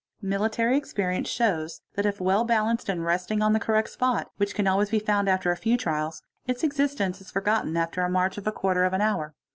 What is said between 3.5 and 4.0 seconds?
the correct